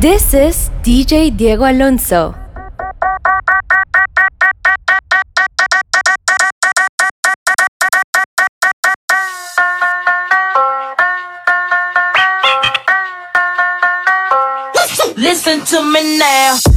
[0.00, 2.34] This is DJ Diego Alonso.
[15.18, 16.69] Listen to me now.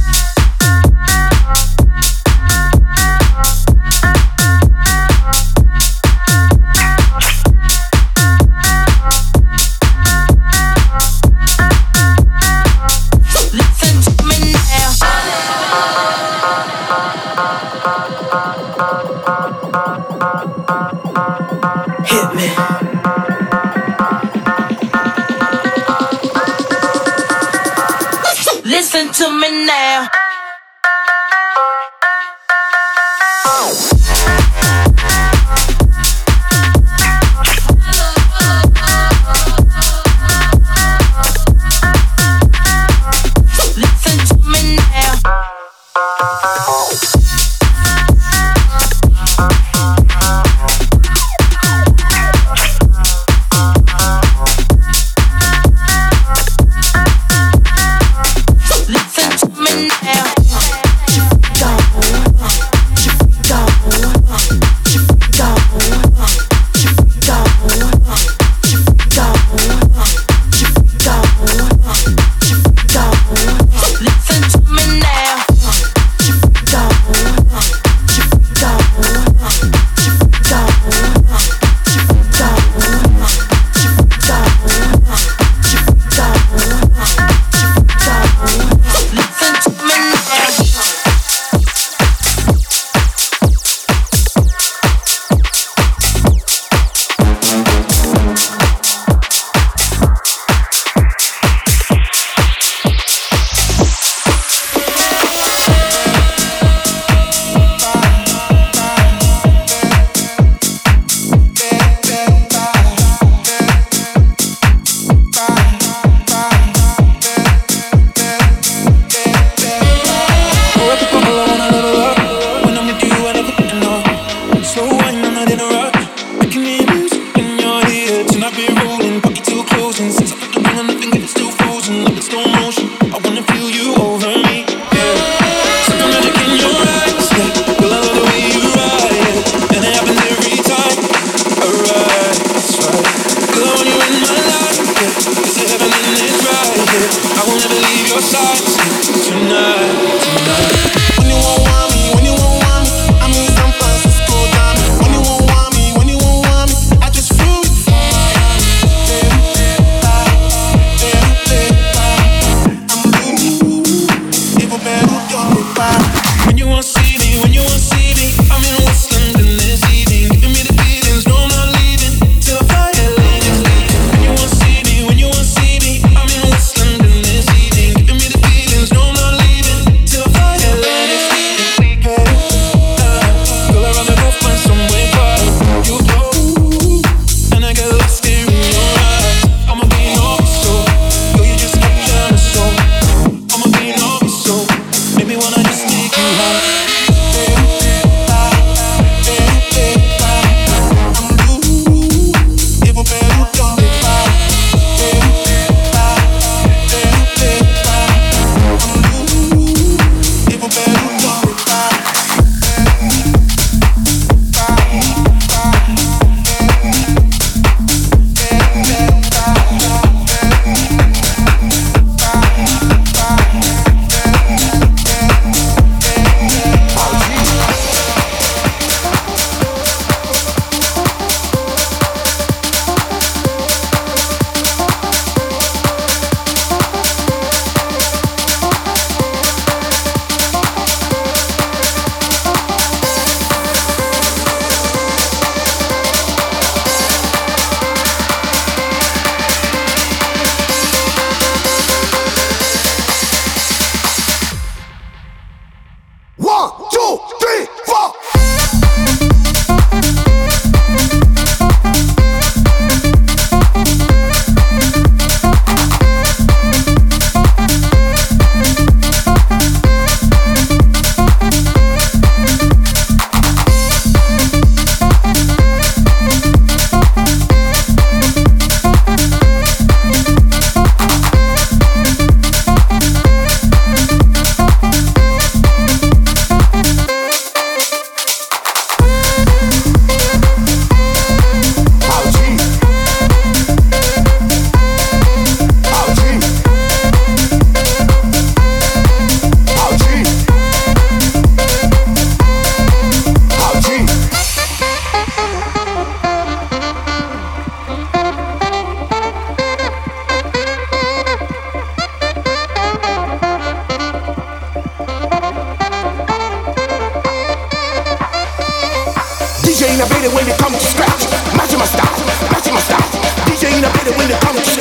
[256.54, 257.23] one, two.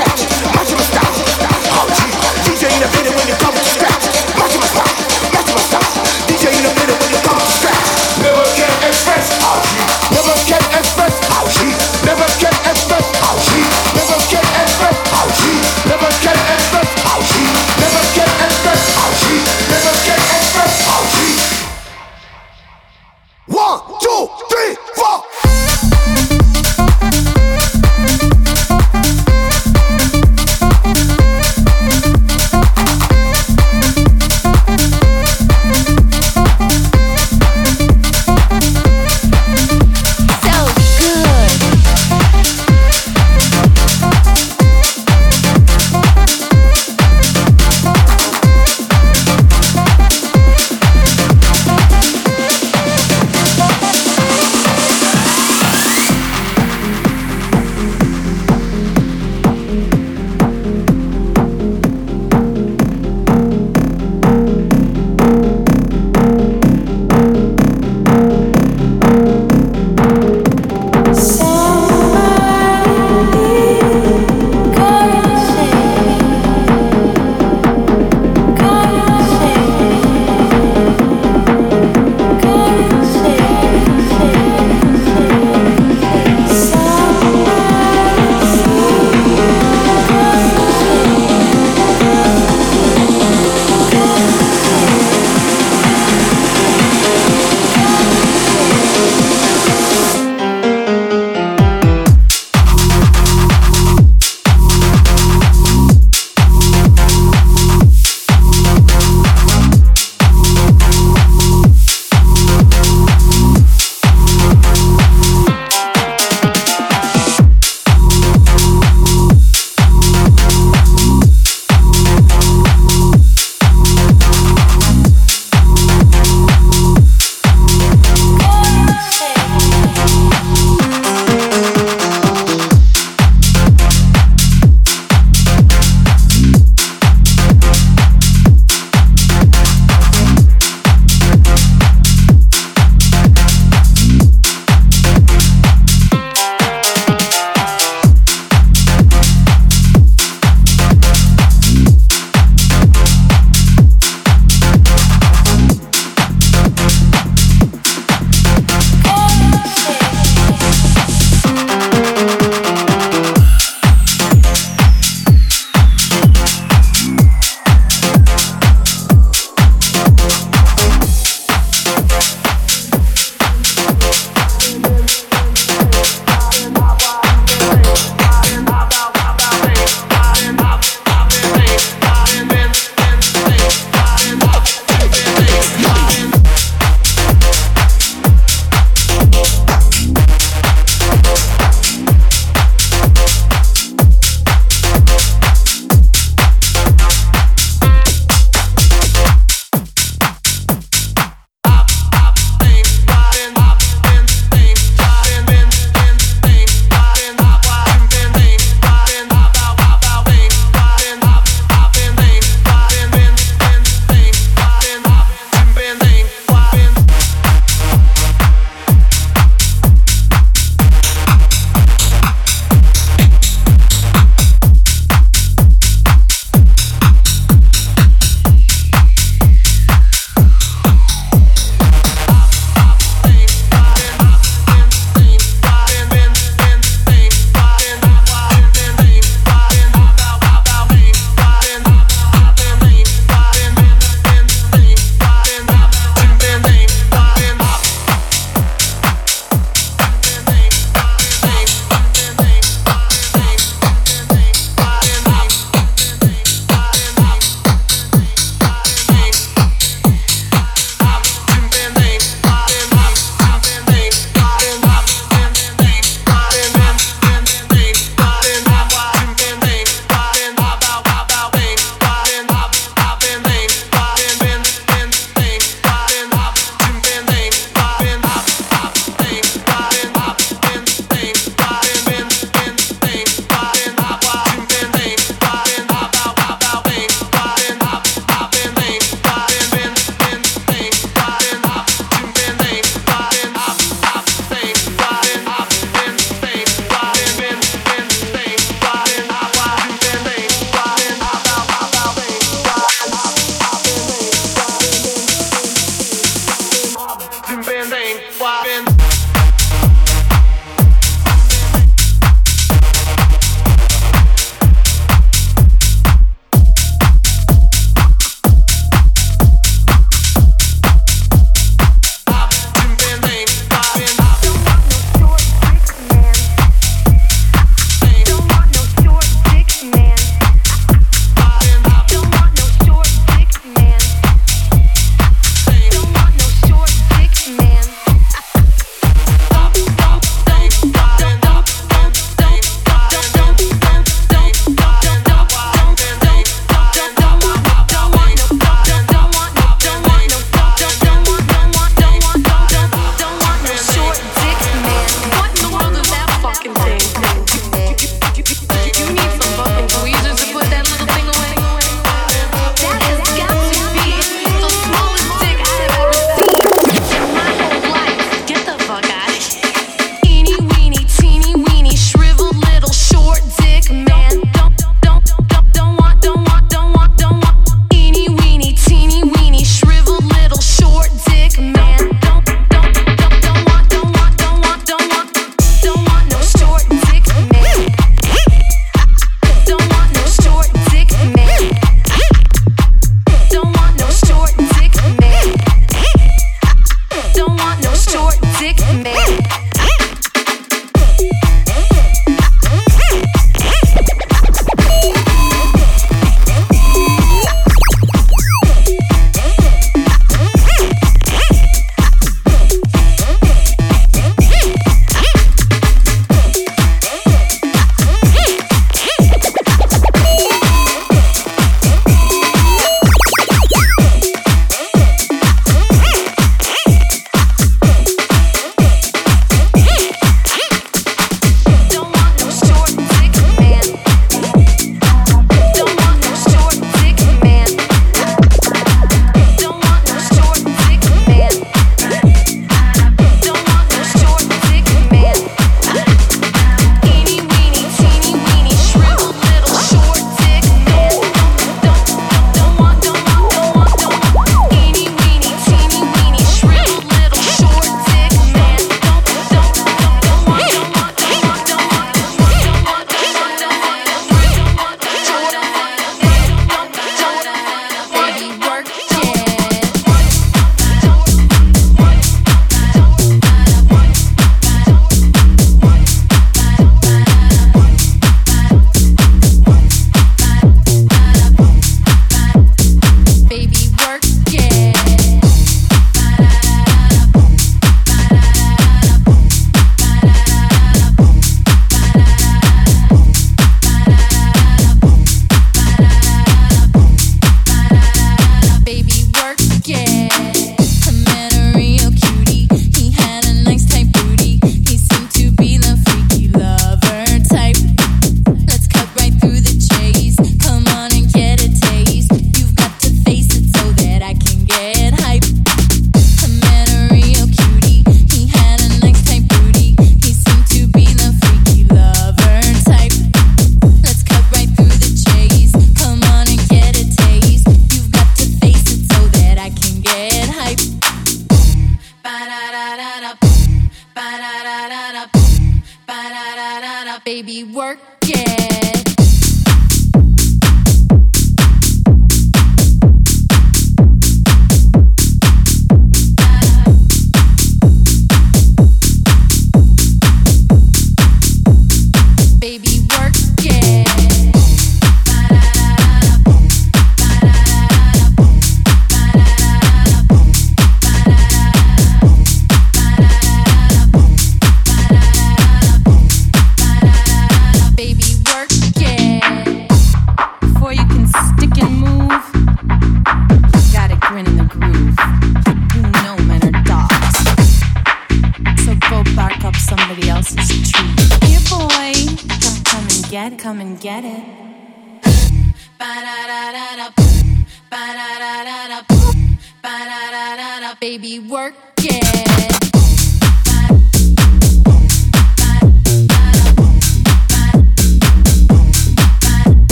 [0.00, 0.39] got you.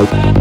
[0.00, 0.39] Bye.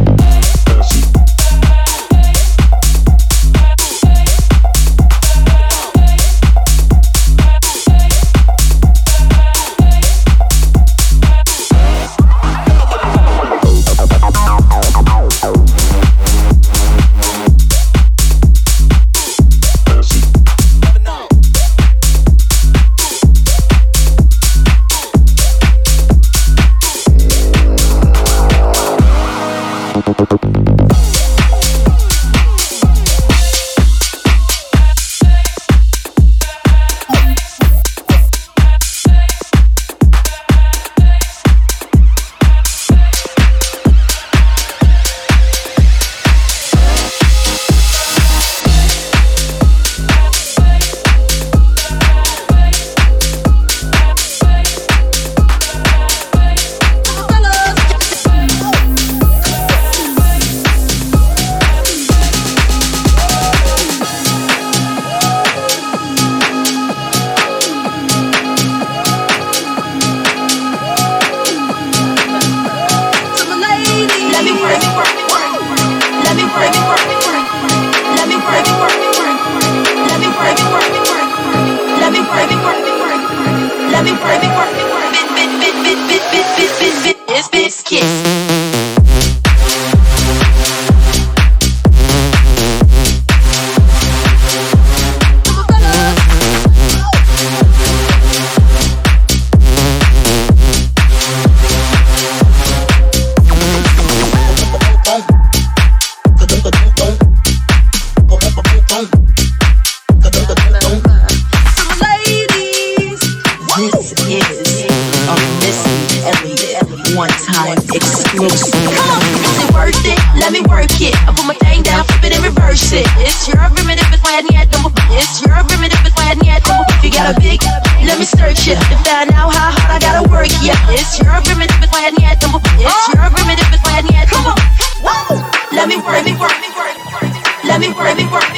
[128.59, 128.77] shit.
[128.91, 130.75] If I know how hard I gotta work, yeah.
[130.91, 132.35] It's your primitive, it's my head, yeah.
[132.35, 134.25] Double, it's your primitive, it's my head, yeah.
[134.27, 134.59] Come on,
[134.99, 135.39] whoa.
[135.71, 138.49] Let me work, let me work, let me work, let me work, let me work,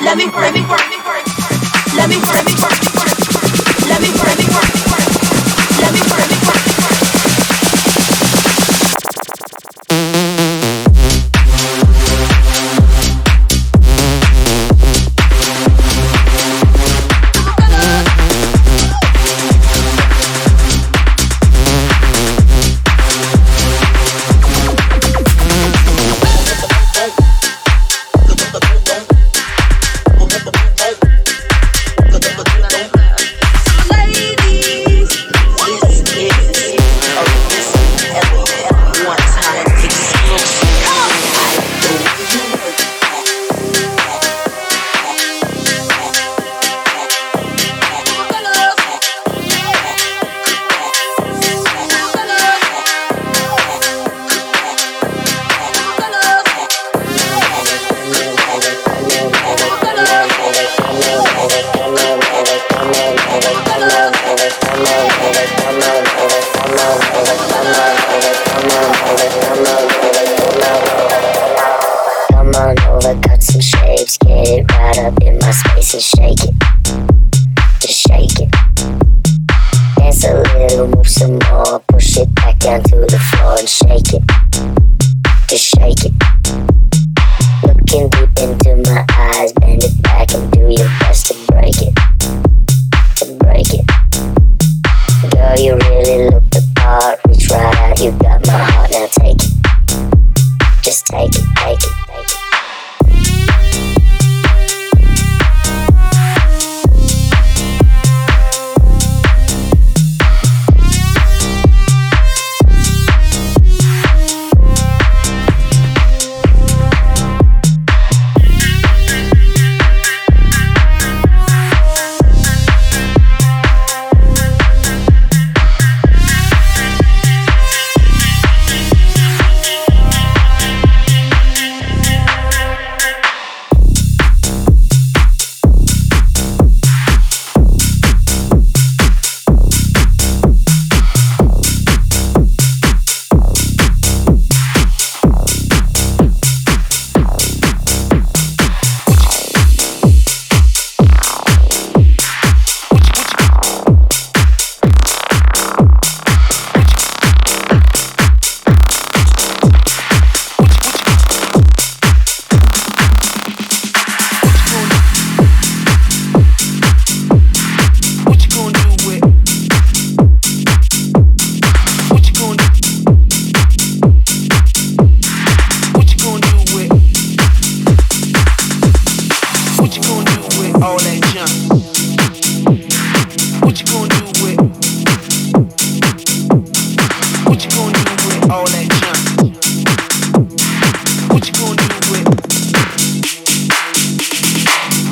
[0.00, 0.84] let me work,
[1.94, 2.83] let me work, me work.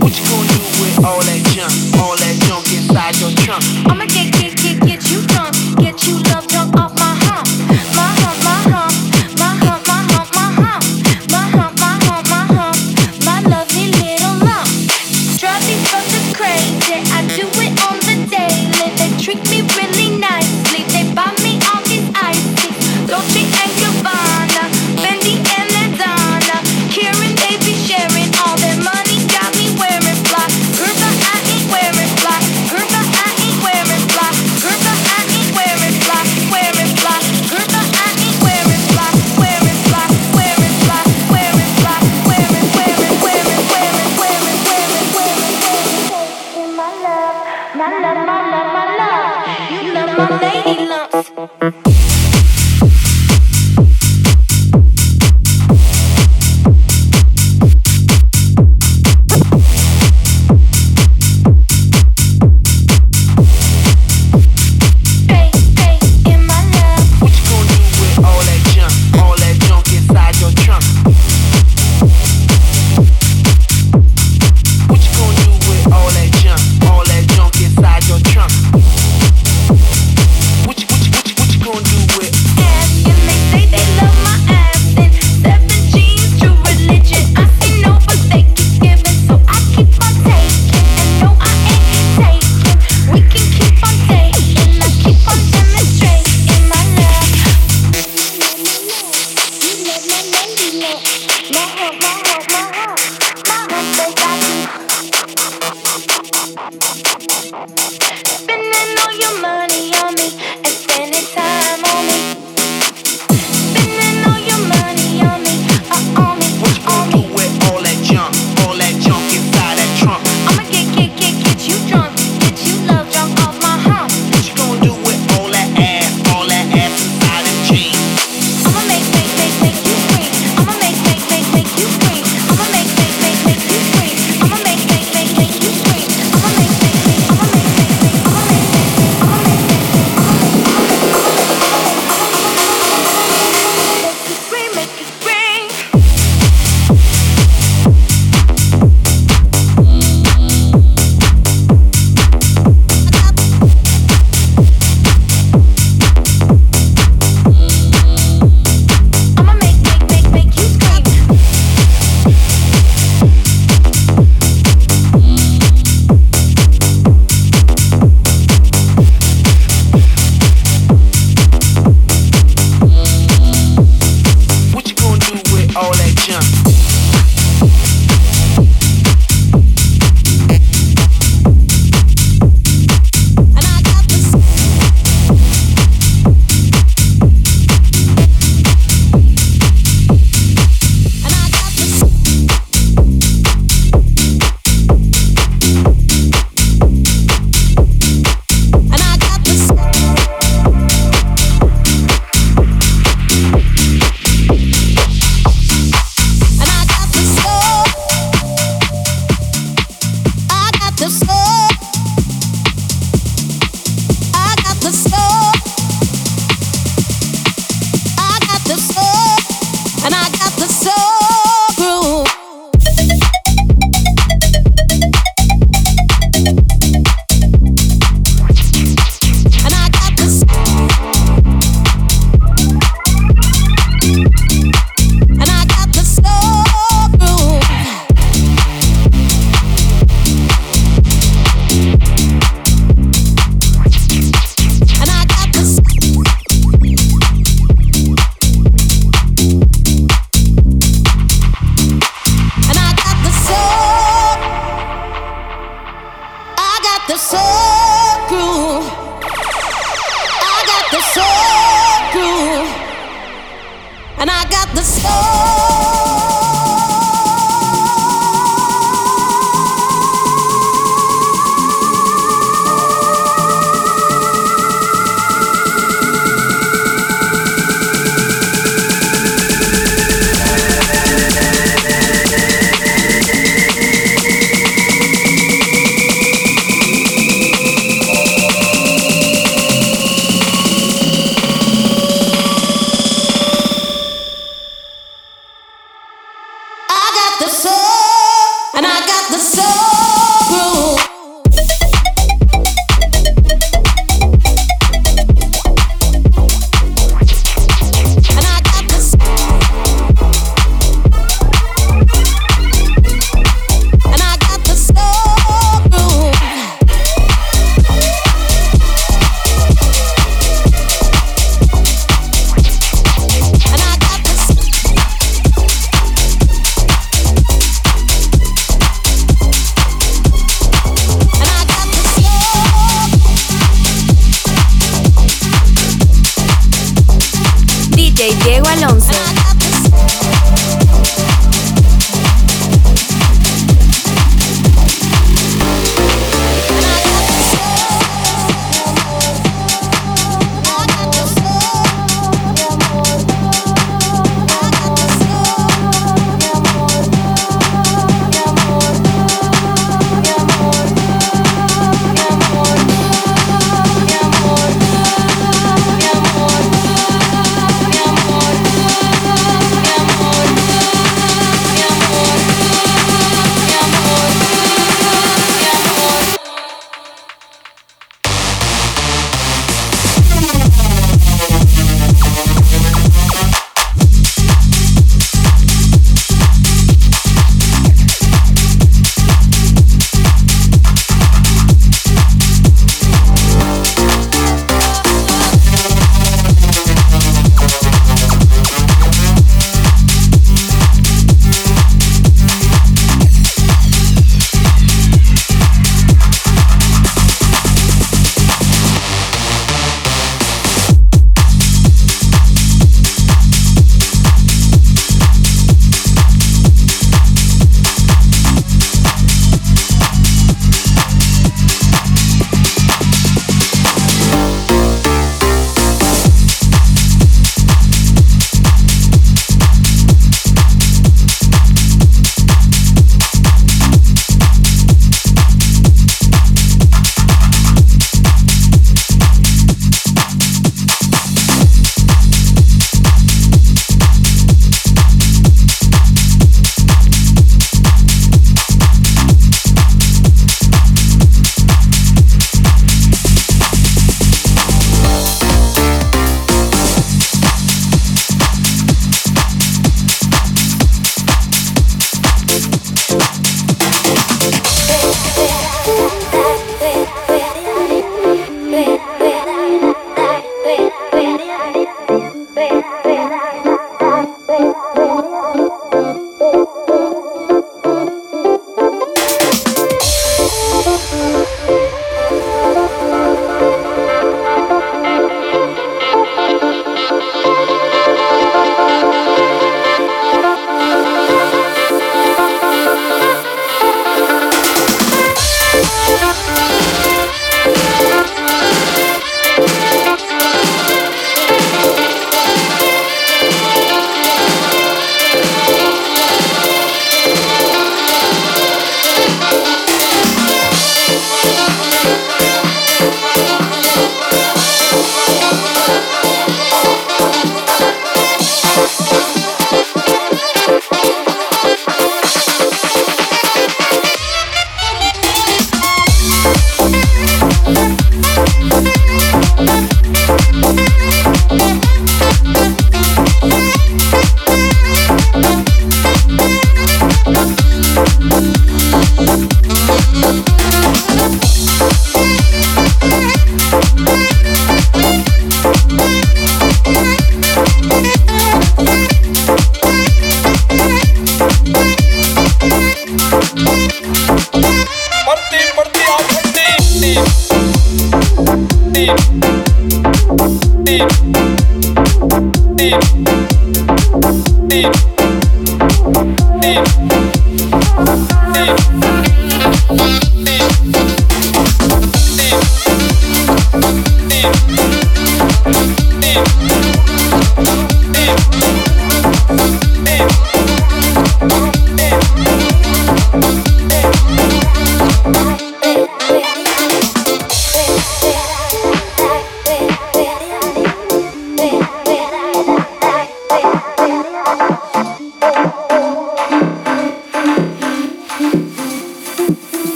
[0.00, 1.72] What you gonna do with all that junk?
[2.00, 3.62] All that junk inside your trunk?